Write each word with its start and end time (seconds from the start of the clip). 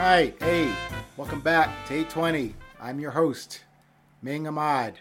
right, 0.00 0.34
hey, 0.40 0.74
welcome 1.18 1.40
back 1.40 1.68
to 1.86 1.92
820. 1.92 2.54
I'm 2.80 3.00
your 3.00 3.10
host, 3.10 3.64
Ming 4.22 4.48
Ahmad. 4.48 4.98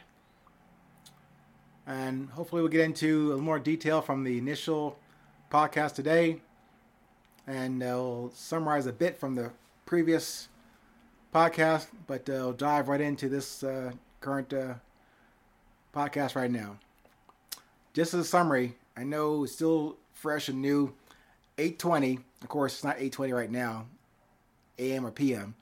And 1.87 2.29
hopefully, 2.31 2.61
we'll 2.61 2.69
get 2.69 2.81
into 2.81 3.27
a 3.27 3.29
little 3.29 3.41
more 3.41 3.59
detail 3.59 4.01
from 4.01 4.25
the 4.25 4.37
initial 4.37 4.99
podcast 5.49 5.95
today. 5.95 6.41
And 7.47 7.81
I'll 7.81 8.31
summarize 8.35 8.87
a 8.87 8.91
bit 8.91 9.17
from 9.17 9.35
the 9.35 9.51
previous 9.85 10.49
podcast, 11.33 11.87
but 12.05 12.29
uh, 12.29 12.33
I'll 12.33 12.51
dive 12.51 12.89
right 12.89 12.99
into 12.99 13.29
this 13.29 13.63
uh, 13.63 13.93
current 14.19 14.53
uh, 14.53 14.73
podcast 15.95 16.35
right 16.35 16.51
now. 16.51 16.75
Just 17.93 18.13
as 18.13 18.19
a 18.19 18.25
summary, 18.25 18.75
I 18.97 19.05
know 19.05 19.45
it's 19.45 19.53
still 19.53 19.95
fresh 20.11 20.49
and 20.49 20.61
new. 20.61 20.93
820, 21.57 22.19
of 22.41 22.49
course, 22.49 22.73
it's 22.73 22.83
not 22.83 22.97
820 22.97 23.31
right 23.31 23.51
now, 23.51 23.85
AM 24.79 25.05
or 25.05 25.11
PM, 25.11 25.55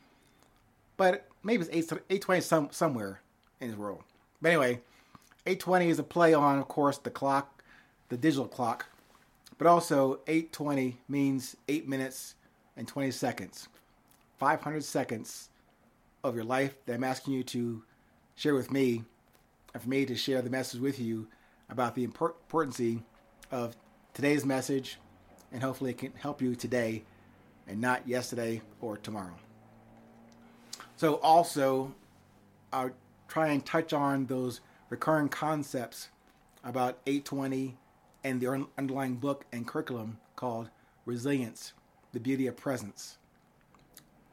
but 0.96 1.28
maybe 1.44 1.64
it's 1.64 1.92
8, 1.92 2.02
820 2.10 2.42
some, 2.42 2.70
somewhere 2.72 3.22
in 3.60 3.70
this 3.70 3.78
world. 3.78 4.04
But 4.42 4.50
anyway, 4.50 4.82
820 5.46 5.90
is 5.90 6.00
a 6.00 6.04
play 6.04 6.34
on, 6.34 6.60
of 6.60 6.68
course, 6.68 6.98
the 6.98 7.10
clock, 7.10 7.64
the 8.10 8.18
digital 8.18 8.48
clock, 8.48 8.86
but 9.58 9.68
also 9.68 10.20
820 10.28 11.00
means 11.10 11.58
8 11.68 11.88
minutes 11.88 12.36
and 12.76 12.88
20 12.88 13.12
seconds. 13.12 13.68
500 14.38 14.84
seconds 14.84 15.50
of 16.24 16.36
your 16.36 16.44
life 16.44 16.76
that 16.86 16.94
I'm 16.94 17.04
asking 17.04 17.34
you 17.34 17.44
to 17.44 17.84
share 18.36 18.54
with 18.54 18.72
me, 18.72 19.04
and 19.74 19.82
for 19.82 19.90
me 19.90 20.06
to 20.06 20.16
share 20.16 20.42
the 20.42 20.50
message 20.50 20.80
with 20.80 21.00
you 21.00 21.28
about 21.70 21.96
the 21.96 22.04
importance 22.04 22.80
of 23.52 23.76
today's 24.14 24.46
message, 24.46 25.00
and 25.52 25.64
hopefully 25.64 25.92
it 25.92 25.98
can 25.98 26.14
help 26.14 26.42
you 26.42 26.56
today 26.56 27.04
and 27.68 27.80
not 27.82 28.08
yesterday 28.08 28.62
or 28.82 28.98
tomorrow. 28.98 29.36
So, 30.96 31.16
also, 31.16 31.94
I'll 32.74 32.92
try 33.28 33.48
and 33.48 33.66
touch 33.66 33.94
on 33.94 34.26
those 34.26 34.62
recurring 34.90 35.30
concepts 35.30 36.10
about 36.64 37.00
820 37.06 37.78
and 38.24 38.42
the 38.42 38.66
underlying 38.78 39.16
book 39.16 39.46
and 39.52 39.68
curriculum 39.68 40.18
called 40.36 40.70
Resilience 41.06 41.74
The 42.14 42.20
Beauty 42.20 42.48
of 42.48 42.58
Presence 42.58 43.18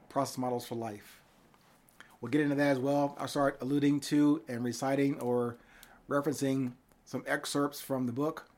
Process 0.08 0.38
Models 0.38 0.66
for 0.66 0.74
Life. 0.74 1.20
We'll 2.20 2.30
get 2.30 2.40
into 2.40 2.54
that 2.54 2.70
as 2.70 2.78
well. 2.78 3.16
I'll 3.18 3.28
start 3.28 3.58
alluding 3.60 4.00
to 4.00 4.42
and 4.48 4.64
reciting 4.64 5.20
or 5.20 5.56
referencing 6.08 6.72
some 7.04 7.22
excerpts 7.26 7.80
from 7.80 8.06
the 8.06 8.12
book 8.12 8.48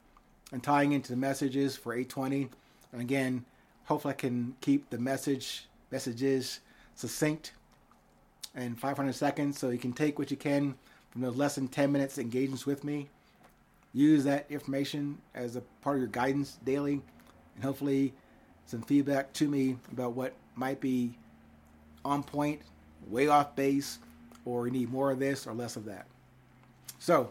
and 0.53 0.63
tying 0.63 0.93
into 0.93 1.11
the 1.11 1.17
messages 1.17 1.77
for 1.77 1.93
820. 1.93 2.49
And 2.93 3.01
again, 3.01 3.45
hopefully 3.87 4.13
I 4.13 4.17
can 4.17 4.55
keep 4.61 4.91
the 4.91 4.99
message 4.99 5.67
messages 5.91 6.61
succinct 6.95 7.53
and 8.55 8.79
500 8.79 9.15
seconds 9.15 9.59
so 9.59 9.71
you 9.71 9.79
can 9.79 9.93
take 9.93 10.19
what 10.19 10.31
you 10.31 10.37
can 10.37 10.75
from 11.11 11.23
those 11.23 11.37
less 11.37 11.55
than 11.55 11.69
10 11.69 11.91
minutes 11.93 12.19
engagements 12.19 12.67
with 12.67 12.85
me. 12.85 13.09
Use 13.93 14.25
that 14.25 14.47
information 14.51 15.19
as 15.35 15.57
a 15.57 15.63
part 15.81 15.97
of 15.97 16.01
your 16.01 16.09
guidance 16.09 16.59
daily 16.65 17.01
and 17.55 17.65
hopefully 17.65 18.13
some 18.67 18.83
feedback 18.83 19.33
to 19.35 19.49
me 19.49 19.77
about 19.93 20.13
what 20.13 20.35
might 20.57 20.81
be 20.81 21.17
on 22.05 22.23
point, 22.23 22.61
way 23.09 23.29
off 23.29 23.55
base, 23.57 23.99
or 24.45 24.67
you 24.67 24.73
need 24.73 24.91
more 24.91 25.11
of 25.11 25.19
this 25.19 25.47
or 25.47 25.55
less 25.55 25.77
of 25.77 25.85
that. 25.85 26.07
So, 26.99 27.31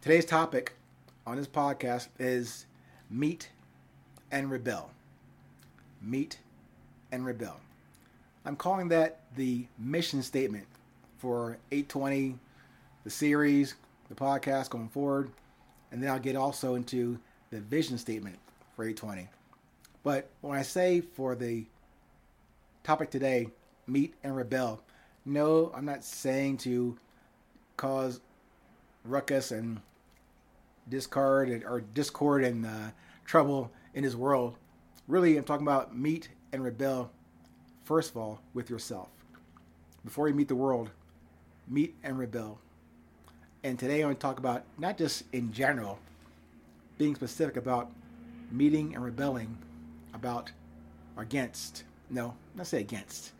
today's 0.00 0.24
topic 0.24 0.74
on 1.26 1.36
this 1.36 1.46
podcast 1.46 2.08
is 2.18 2.66
meet 3.10 3.50
and 4.30 4.50
rebel. 4.50 4.90
Meet 6.06 6.38
and 7.10 7.26
rebel. 7.26 7.56
I'm 8.44 8.54
calling 8.54 8.88
that 8.90 9.22
the 9.34 9.66
mission 9.76 10.22
statement 10.22 10.66
for 11.18 11.58
820, 11.72 12.38
the 13.02 13.10
series, 13.10 13.74
the 14.08 14.14
podcast 14.14 14.70
going 14.70 14.88
forward, 14.88 15.32
and 15.90 16.00
then 16.00 16.10
I'll 16.10 16.20
get 16.20 16.36
also 16.36 16.76
into 16.76 17.18
the 17.50 17.58
vision 17.58 17.98
statement 17.98 18.38
for 18.76 18.84
820. 18.84 19.28
But 20.04 20.30
when 20.42 20.56
I 20.56 20.62
say 20.62 21.00
for 21.00 21.34
the 21.34 21.64
topic 22.84 23.10
today, 23.10 23.48
meet 23.88 24.14
and 24.22 24.36
rebel, 24.36 24.80
no, 25.24 25.72
I'm 25.74 25.84
not 25.84 26.04
saying 26.04 26.58
to 26.58 26.96
cause 27.76 28.20
ruckus 29.04 29.50
and 29.50 29.80
discard 30.88 31.64
or 31.64 31.80
discord 31.94 32.44
and 32.44 32.64
uh, 32.64 32.90
trouble 33.24 33.72
in 33.92 34.04
his 34.04 34.14
world. 34.14 34.54
Really, 35.08 35.36
I'm 35.36 35.44
talking 35.44 35.66
about 35.66 35.96
meet 35.96 36.30
and 36.52 36.64
rebel, 36.64 37.12
first 37.84 38.10
of 38.10 38.16
all, 38.16 38.40
with 38.54 38.68
yourself. 38.68 39.08
Before 40.04 40.26
you 40.28 40.34
meet 40.34 40.48
the 40.48 40.56
world, 40.56 40.90
meet 41.68 41.94
and 42.02 42.18
rebel. 42.18 42.58
And 43.62 43.78
today 43.78 44.02
I 44.02 44.06
want 44.06 44.18
to 44.18 44.26
talk 44.26 44.40
about 44.40 44.64
not 44.78 44.98
just 44.98 45.22
in 45.32 45.52
general, 45.52 46.00
being 46.98 47.14
specific 47.14 47.56
about 47.56 47.90
meeting 48.50 48.96
and 48.96 49.04
rebelling 49.04 49.56
about 50.12 50.50
against. 51.16 51.84
No, 52.10 52.34
not 52.56 52.66
say 52.66 52.80
against. 52.80 53.32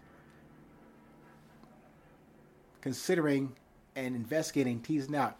Considering 2.80 3.52
and 3.96 4.14
investigating, 4.14 4.80
teasing 4.80 5.16
out 5.16 5.36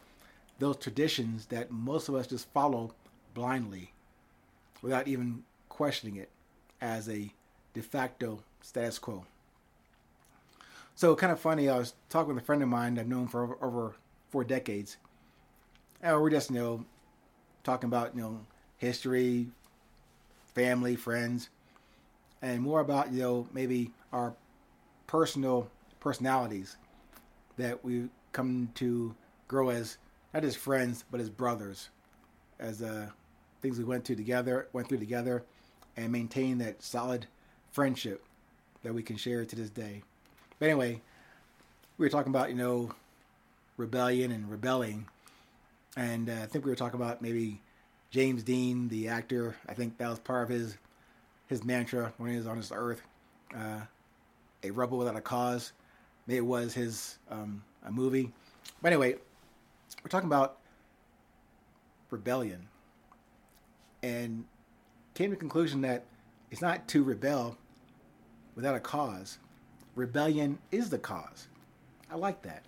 those 0.58 0.76
traditions 0.76 1.46
that 1.46 1.70
most 1.70 2.08
of 2.08 2.16
us 2.16 2.26
just 2.26 2.50
follow 2.52 2.92
blindly 3.34 3.92
without 4.82 5.06
even 5.06 5.44
questioning 5.76 6.16
it 6.16 6.30
as 6.80 7.06
a 7.06 7.30
de 7.74 7.82
facto 7.82 8.42
status 8.62 8.98
quo. 8.98 9.26
So, 10.94 11.14
kind 11.14 11.30
of 11.30 11.38
funny, 11.38 11.68
I 11.68 11.76
was 11.76 11.92
talking 12.08 12.34
with 12.34 12.42
a 12.42 12.46
friend 12.46 12.62
of 12.62 12.70
mine 12.70 12.98
I've 12.98 13.06
known 13.06 13.28
for 13.28 13.42
over, 13.42 13.58
over 13.60 13.94
four 14.30 14.42
decades. 14.42 14.96
And 16.02 16.18
we're 16.18 16.30
just, 16.30 16.48
you 16.48 16.56
know, 16.56 16.84
talking 17.62 17.88
about, 17.88 18.16
you 18.16 18.22
know, 18.22 18.40
history, 18.78 19.48
family, 20.54 20.96
friends, 20.96 21.50
and 22.40 22.62
more 22.62 22.80
about, 22.80 23.12
you 23.12 23.20
know, 23.20 23.46
maybe 23.52 23.90
our 24.14 24.34
personal 25.06 25.70
personalities 26.00 26.78
that 27.58 27.84
we 27.84 28.08
come 28.32 28.70
to 28.76 29.14
grow 29.48 29.68
as 29.68 29.98
not 30.32 30.44
as 30.44 30.56
friends, 30.56 31.04
but 31.10 31.20
as 31.20 31.28
brothers, 31.28 31.90
as 32.58 32.80
uh, 32.80 33.08
things 33.60 33.76
we 33.76 33.84
went 33.84 34.06
to 34.06 34.16
together, 34.16 34.68
went 34.72 34.88
through 34.88 34.98
together, 34.98 35.44
and 35.96 36.12
maintain 36.12 36.58
that 36.58 36.82
solid 36.82 37.26
friendship 37.72 38.24
that 38.82 38.94
we 38.94 39.02
can 39.02 39.16
share 39.16 39.44
to 39.44 39.56
this 39.56 39.70
day. 39.70 40.02
But 40.58 40.66
anyway, 40.66 41.00
we 41.98 42.06
were 42.06 42.10
talking 42.10 42.30
about 42.30 42.50
you 42.50 42.56
know 42.56 42.92
rebellion 43.76 44.32
and 44.32 44.50
rebelling, 44.50 45.06
and 45.96 46.28
uh, 46.28 46.40
I 46.42 46.46
think 46.46 46.64
we 46.64 46.70
were 46.70 46.76
talking 46.76 47.00
about 47.00 47.22
maybe 47.22 47.60
James 48.10 48.42
Dean, 48.42 48.88
the 48.88 49.08
actor. 49.08 49.56
I 49.68 49.74
think 49.74 49.98
that 49.98 50.08
was 50.08 50.18
part 50.18 50.44
of 50.44 50.48
his 50.48 50.76
his 51.48 51.64
mantra 51.64 52.12
when 52.18 52.30
he 52.30 52.36
was 52.36 52.46
on 52.46 52.56
this 52.56 52.72
earth. 52.74 53.02
Uh, 53.54 53.80
a 54.62 54.70
rebel 54.70 54.98
without 54.98 55.16
a 55.16 55.20
cause. 55.20 55.72
Maybe 56.26 56.38
it 56.38 56.46
was 56.46 56.74
his 56.74 57.18
um, 57.30 57.62
a 57.84 57.90
movie. 57.92 58.32
But 58.82 58.88
anyway, 58.88 59.16
we're 60.02 60.08
talking 60.08 60.26
about 60.26 60.58
rebellion 62.10 62.68
and 64.02 64.44
came 65.16 65.30
to 65.30 65.36
the 65.36 65.40
conclusion 65.40 65.80
that 65.80 66.04
it's 66.50 66.60
not 66.60 66.86
to 66.88 67.02
rebel 67.02 67.56
without 68.54 68.76
a 68.76 68.80
cause. 68.80 69.38
Rebellion 69.94 70.58
is 70.70 70.90
the 70.90 70.98
cause. 70.98 71.48
I 72.10 72.16
like 72.16 72.42
that. 72.42 72.62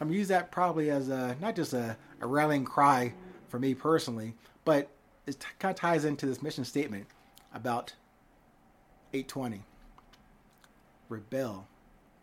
I'm 0.00 0.08
gonna 0.08 0.18
use 0.18 0.28
that 0.28 0.52
probably 0.52 0.90
as 0.90 1.08
a 1.08 1.36
not 1.40 1.56
just 1.56 1.72
a, 1.72 1.96
a 2.20 2.26
rallying 2.26 2.64
cry 2.64 3.12
for 3.48 3.58
me 3.58 3.74
personally, 3.74 4.34
but 4.64 4.88
it 5.26 5.40
t- 5.40 5.46
kind 5.58 5.74
of 5.74 5.78
ties 5.78 6.04
into 6.04 6.24
this 6.24 6.40
mission 6.40 6.64
statement 6.64 7.06
about 7.52 7.92
820. 9.12 9.62
Rebel 11.08 11.66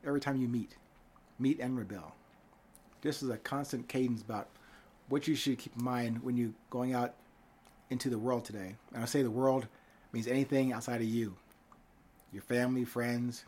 every 0.05 0.21
time 0.21 0.41
you 0.41 0.47
meet. 0.47 0.77
Meet 1.37 1.59
and 1.59 1.77
rebel. 1.77 2.15
This 3.01 3.21
is 3.21 3.29
a 3.29 3.37
constant 3.37 3.87
cadence 3.89 4.21
about 4.21 4.47
what 5.09 5.27
you 5.27 5.35
should 5.35 5.57
keep 5.57 5.75
in 5.77 5.83
mind 5.83 6.23
when 6.23 6.37
you're 6.37 6.53
going 6.69 6.93
out 6.93 7.13
into 7.89 8.09
the 8.09 8.17
world 8.17 8.45
today. 8.45 8.75
And 8.93 9.03
I 9.03 9.05
say 9.05 9.21
the 9.21 9.31
world 9.31 9.67
means 10.11 10.27
anything 10.27 10.73
outside 10.73 11.01
of 11.01 11.07
you. 11.07 11.35
Your 12.31 12.43
family, 12.43 12.85
friends, 12.85 13.45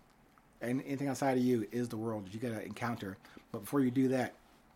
and 0.61 0.81
anything 0.85 1.07
outside 1.07 1.37
of 1.37 1.43
you 1.43 1.67
is 1.71 1.89
the 1.89 1.97
world 1.97 2.25
that 2.25 2.33
you 2.33 2.39
got 2.39 2.57
to 2.57 2.65
encounter. 2.65 3.17
But 3.51 3.61
before 3.61 3.81
you 3.81 3.91
do 3.91 4.07
that, 4.09 4.33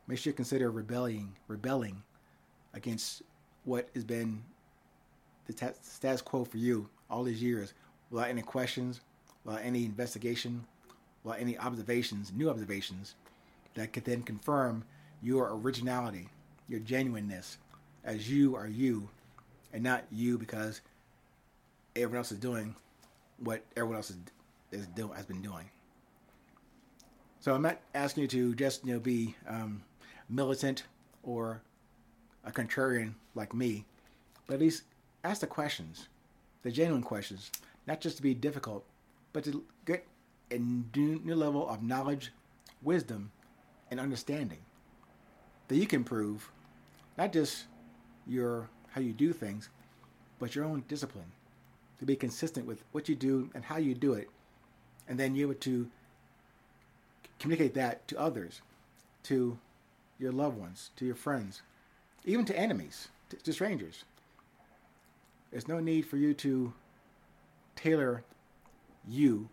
make 0.08 0.20
sure 0.20 0.32
you 0.32 0.36
consider 0.36 0.72
rebelling, 0.72 1.36
rebelling 1.48 2.02
against 2.74 3.24
what 3.64 3.90
has 3.94 4.04
been 4.04 4.44
the 5.48 5.74
status 5.82 6.22
quo 6.22 6.44
for 6.44 6.58
you 6.58 6.90
all 7.10 7.24
these 7.24 7.42
years 7.42 7.74
without 8.10 8.30
any 8.30 8.42
questions, 8.42 9.02
without 9.44 9.62
any 9.64 9.86
investigation, 9.86 10.64
without 11.24 11.40
any 11.40 11.58
observations, 11.58 12.32
new 12.36 12.50
observations 12.50 13.16
that 13.76 13.94
could 13.94 14.06
then 14.06 14.24
confirm 14.24 14.84
your 15.22 15.56
originality, 15.56 16.28
your 16.68 16.80
genuineness, 16.80 17.58
as 18.04 18.30
you 18.30 18.56
are 18.56 18.68
you, 18.68 19.08
and 19.76 19.84
not 19.84 20.06
you 20.10 20.38
because 20.38 20.80
everyone 21.98 22.20
else 22.20 22.32
is 22.32 22.40
doing 22.40 22.74
what 23.40 23.62
everyone 23.76 23.98
else 23.98 24.10
is, 24.10 24.18
is 24.72 24.88
doing 24.88 25.14
has 25.14 25.26
been 25.26 25.42
doing. 25.42 25.70
So 27.42 27.54
I'm 27.54 27.62
not 27.62 27.82
asking 27.94 28.22
you 28.22 28.28
to 28.30 28.56
just 28.56 28.86
you 28.86 28.94
know 28.94 29.00
be 29.00 29.36
um, 29.48 29.84
militant 30.30 30.84
or 31.24 31.62
a 32.46 32.52
contrarian 32.52 33.16
like 33.36 33.54
me, 33.54 33.84
but 34.48 34.56
at 34.56 34.60
least 34.62 34.84
ask 35.26 35.42
the 35.42 35.48
questions, 35.48 36.08
the 36.64 36.72
genuine 36.72 37.04
questions, 37.04 37.52
not 37.86 38.00
just 38.00 38.16
to 38.16 38.24
be 38.24 38.34
difficult, 38.34 38.86
but 39.34 39.44
to 39.44 39.62
get 39.86 40.08
a 40.52 40.58
new, 40.58 41.20
new 41.26 41.36
level 41.36 41.68
of 41.68 41.84
knowledge, 41.84 42.32
wisdom, 42.82 43.30
and 43.92 44.00
understanding 44.00 44.60
that 45.68 45.76
you 45.76 45.86
can 45.86 46.06
prove 46.06 46.50
not 47.18 47.34
just 47.34 47.66
your 48.26 48.70
how 48.96 49.02
you 49.02 49.12
do 49.12 49.34
things, 49.34 49.70
but 50.40 50.56
your 50.56 50.64
own 50.64 50.82
discipline 50.88 51.32
to 52.00 52.06
be 52.06 52.16
consistent 52.16 52.66
with 52.66 52.82
what 52.94 53.10
you 53.10 53.16
do 53.16 53.50
and 53.54 53.66
how 53.66 53.76
you 53.76 53.94
do 53.94 54.14
it, 54.14 54.30
and 55.10 55.20
then 55.20 55.36
you're 55.36 55.50
able 55.50 55.60
to 55.60 55.90
communicate 57.38 57.74
that 57.74 58.08
to 58.08 58.18
others, 58.18 58.62
to 59.24 59.60
your 60.18 60.32
loved 60.32 60.58
ones, 60.58 60.92
to 60.96 61.06
your 61.06 61.16
friends, 61.16 61.62
even 62.24 62.46
to 62.46 62.58
enemies, 62.58 63.10
to, 63.30 63.36
to 63.36 63.52
strangers. 63.52 64.06
There's 65.52 65.68
no 65.68 65.82
need 65.82 66.04
for 66.04 66.16
you 66.16 66.34
to 66.36 66.74
tailor 67.76 68.24
you 69.10 69.50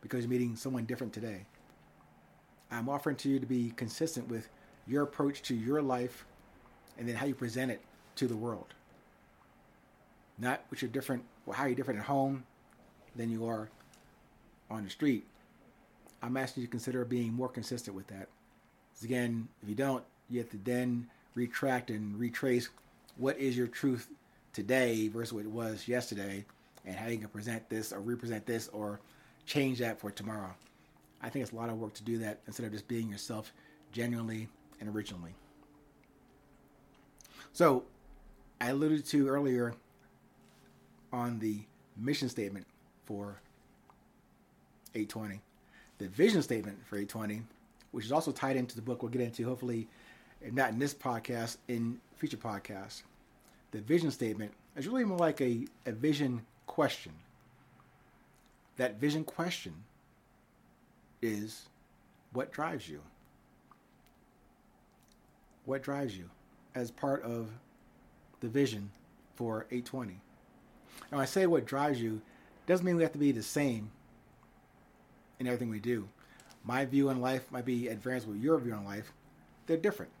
because 0.00 0.24
you're 0.24 0.30
meeting 0.30 0.56
someone 0.56 0.86
different 0.86 1.12
today. 1.12 1.44
I'm 2.70 2.88
offering 2.88 3.16
to 3.16 3.28
you 3.28 3.38
to 3.38 3.46
be 3.46 3.74
consistent 3.76 4.28
with 4.28 4.48
your 4.86 5.02
approach 5.02 5.42
to 5.42 5.54
your 5.54 5.82
life 5.82 6.24
and 6.98 7.06
then 7.06 7.16
how 7.16 7.26
you 7.26 7.34
present 7.34 7.70
it 7.70 7.82
to 8.16 8.26
the 8.26 8.36
world. 8.36 8.74
Not 10.38 10.62
what 10.68 10.82
you're 10.82 10.90
different, 10.90 11.24
how 11.52 11.66
you're 11.66 11.74
different 11.74 12.00
at 12.00 12.06
home 12.06 12.44
than 13.16 13.30
you 13.30 13.46
are 13.46 13.68
on 14.70 14.84
the 14.84 14.90
street. 14.90 15.26
I'm 16.22 16.36
asking 16.36 16.62
you 16.62 16.66
to 16.66 16.70
consider 16.70 17.04
being 17.04 17.32
more 17.32 17.48
consistent 17.48 17.96
with 17.96 18.06
that. 18.08 18.28
Because 18.90 19.04
again, 19.04 19.48
if 19.62 19.68
you 19.68 19.74
don't, 19.74 20.04
you 20.28 20.38
have 20.38 20.50
to 20.50 20.58
then 20.64 21.08
retract 21.34 21.90
and 21.90 22.18
retrace 22.18 22.68
what 23.16 23.38
is 23.38 23.56
your 23.56 23.66
truth 23.66 24.08
today 24.52 25.08
versus 25.08 25.32
what 25.32 25.44
it 25.44 25.50
was 25.50 25.88
yesterday 25.88 26.44
and 26.84 26.96
how 26.96 27.08
you 27.08 27.18
can 27.18 27.28
present 27.28 27.68
this 27.68 27.92
or 27.92 28.00
represent 28.00 28.46
this 28.46 28.68
or 28.68 29.00
change 29.46 29.78
that 29.78 30.00
for 30.00 30.10
tomorrow. 30.10 30.54
I 31.22 31.28
think 31.28 31.42
it's 31.42 31.52
a 31.52 31.56
lot 31.56 31.68
of 31.68 31.78
work 31.78 31.94
to 31.94 32.02
do 32.02 32.18
that 32.18 32.40
instead 32.46 32.66
of 32.66 32.72
just 32.72 32.88
being 32.88 33.08
yourself 33.08 33.52
genuinely 33.92 34.48
and 34.80 34.88
originally. 34.88 35.34
So, 37.52 37.84
I 38.62 38.68
alluded 38.68 39.04
to 39.06 39.28
earlier 39.28 39.74
on 41.12 41.40
the 41.40 41.62
mission 41.96 42.28
statement 42.28 42.64
for 43.06 43.40
820. 44.94 45.40
The 45.98 46.06
vision 46.06 46.42
statement 46.42 46.78
for 46.86 46.94
820, 46.94 47.42
which 47.90 48.04
is 48.04 48.12
also 48.12 48.30
tied 48.30 48.54
into 48.54 48.76
the 48.76 48.82
book 48.82 49.02
we'll 49.02 49.10
get 49.10 49.20
into 49.20 49.44
hopefully, 49.44 49.88
if 50.40 50.52
not 50.52 50.70
in 50.70 50.78
this 50.78 50.94
podcast, 50.94 51.56
in 51.66 52.00
future 52.14 52.36
podcasts. 52.36 53.02
The 53.72 53.80
vision 53.80 54.12
statement 54.12 54.52
is 54.76 54.86
really 54.86 55.04
more 55.04 55.18
like 55.18 55.40
a, 55.40 55.66
a 55.86 55.90
vision 55.90 56.42
question. 56.68 57.14
That 58.76 59.00
vision 59.00 59.24
question 59.24 59.74
is 61.20 61.68
what 62.32 62.52
drives 62.52 62.88
you? 62.88 63.00
What 65.64 65.82
drives 65.82 66.16
you 66.16 66.30
as 66.76 66.92
part 66.92 67.24
of 67.24 67.50
the 68.42 68.48
vision 68.48 68.90
for 69.34 69.66
820? 69.70 70.20
Now, 71.10 71.18
I 71.18 71.24
say 71.24 71.46
what 71.46 71.64
drives 71.64 72.00
you 72.00 72.20
doesn't 72.66 72.84
mean 72.84 72.96
we 72.96 73.02
have 73.02 73.12
to 73.12 73.18
be 73.18 73.32
the 73.32 73.42
same 73.42 73.90
in 75.38 75.46
everything 75.46 75.70
we 75.70 75.80
do. 75.80 76.08
My 76.64 76.84
view 76.84 77.08
on 77.08 77.20
life 77.20 77.50
might 77.50 77.64
be 77.64 77.88
at 77.88 77.98
variance 77.98 78.26
with 78.26 78.36
your 78.36 78.58
view 78.58 78.74
on 78.74 78.84
life. 78.84 79.12
They're 79.66 79.76
different. 79.76 80.12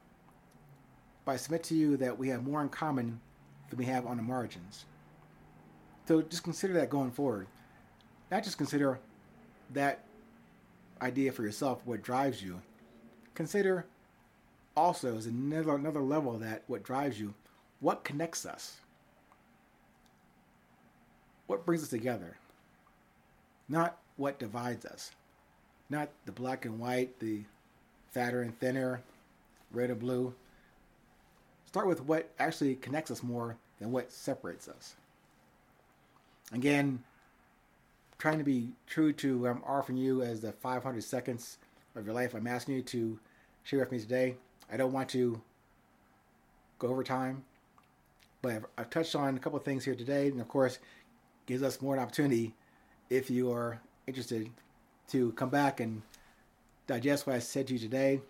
But 1.24 1.32
I 1.32 1.36
submit 1.36 1.62
to 1.64 1.74
you 1.74 1.96
that 1.98 2.18
we 2.18 2.28
have 2.28 2.42
more 2.42 2.62
in 2.62 2.68
common 2.68 3.20
than 3.70 3.78
we 3.78 3.84
have 3.84 4.06
on 4.06 4.16
the 4.16 4.22
margins. 4.22 4.86
So 6.08 6.22
just 6.22 6.42
consider 6.42 6.72
that 6.74 6.90
going 6.90 7.12
forward. 7.12 7.46
Not 8.30 8.42
just 8.42 8.58
consider 8.58 8.98
that 9.72 10.04
idea 11.00 11.32
for 11.32 11.42
yourself, 11.42 11.80
what 11.84 12.02
drives 12.02 12.42
you. 12.42 12.60
Consider 13.34 13.86
also 14.76 15.16
as 15.16 15.26
another 15.26 15.74
another 15.74 16.00
level 16.00 16.38
that 16.38 16.62
what 16.66 16.82
drives 16.82 17.20
you, 17.20 17.34
what 17.82 18.04
connects 18.04 18.46
us. 18.46 18.76
What 21.48 21.66
brings 21.66 21.82
us 21.82 21.90
together? 21.90 22.38
Not 23.68 23.98
what 24.16 24.38
divides 24.38 24.86
us. 24.86 25.10
Not 25.90 26.08
the 26.24 26.32
black 26.32 26.64
and 26.64 26.78
white, 26.78 27.18
the 27.18 27.42
fatter 28.12 28.40
and 28.40 28.58
thinner, 28.58 29.02
red 29.72 29.90
and 29.90 29.98
blue. 29.98 30.32
Start 31.66 31.88
with 31.88 32.02
what 32.04 32.30
actually 32.38 32.76
connects 32.76 33.10
us 33.10 33.22
more 33.22 33.56
than 33.78 33.90
what 33.90 34.12
separates 34.12 34.68
us. 34.68 34.94
Again, 36.52 37.02
trying 38.18 38.38
to 38.38 38.44
be 38.44 38.68
true 38.86 39.12
to 39.14 39.38
what 39.38 39.50
I'm 39.50 39.64
offering 39.66 39.98
you 39.98 40.22
as 40.22 40.40
the 40.40 40.52
500 40.52 41.02
seconds 41.02 41.58
of 41.96 42.06
your 42.06 42.14
life. 42.14 42.34
I'm 42.34 42.46
asking 42.46 42.76
you 42.76 42.82
to 42.82 43.18
share 43.64 43.80
with 43.80 43.90
me 43.90 43.98
today. 43.98 44.36
I 44.70 44.76
don't 44.76 44.92
want 44.92 45.08
to 45.10 45.40
go 46.78 46.88
over 46.88 47.02
time, 47.02 47.42
but 48.42 48.52
I've, 48.52 48.66
I've 48.76 48.90
touched 48.90 49.14
on 49.14 49.36
a 49.36 49.38
couple 49.38 49.58
of 49.58 49.64
things 49.64 49.84
here 49.84 49.94
today, 49.94 50.28
and 50.28 50.40
of 50.40 50.48
course, 50.48 50.80
gives 51.46 51.62
us 51.62 51.80
more 51.80 51.94
an 51.94 52.02
opportunity 52.02 52.52
if 53.08 53.30
you 53.30 53.52
are 53.52 53.80
interested 54.06 54.50
to 55.08 55.32
come 55.32 55.48
back 55.48 55.80
and 55.80 56.02
digest 56.86 57.26
what 57.26 57.36
I 57.36 57.38
said 57.38 57.68
to 57.68 57.74
you 57.74 57.78
today, 57.78 58.20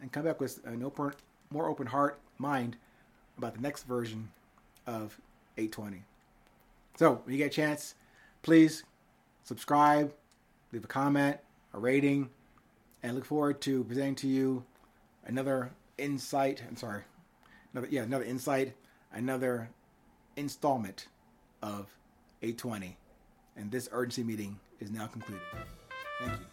and 0.00 0.12
come 0.12 0.24
back 0.24 0.40
with 0.40 0.64
an 0.66 0.82
open, 0.82 1.12
more 1.50 1.68
open 1.68 1.86
heart, 1.86 2.20
mind 2.38 2.76
about 3.38 3.54
the 3.54 3.60
next 3.60 3.84
version 3.84 4.28
of 4.86 5.18
820. 5.56 6.02
So, 6.96 7.20
when 7.24 7.32
you 7.32 7.38
get 7.38 7.46
a 7.46 7.54
chance, 7.54 7.94
please 8.42 8.84
subscribe, 9.44 10.12
leave 10.72 10.84
a 10.84 10.88
comment, 10.88 11.38
a 11.72 11.78
rating, 11.78 12.28
and 13.02 13.14
look 13.14 13.24
forward 13.24 13.60
to 13.62 13.84
presenting 13.84 14.14
to 14.16 14.28
you 14.28 14.64
another 15.24 15.70
insight. 15.98 16.62
I'm 16.68 16.76
sorry, 16.76 17.02
another 17.72 17.88
yeah, 17.90 18.02
another 18.02 18.24
insight, 18.24 18.74
another 19.12 19.70
installment 20.36 21.08
of 21.62 21.86
820. 22.42 22.96
And 23.56 23.70
this 23.70 23.88
urgency 23.92 24.24
meeting 24.24 24.58
is 24.80 24.90
now 24.90 25.06
concluded. 25.06 25.42
Thank 26.20 26.40
you. 26.40 26.51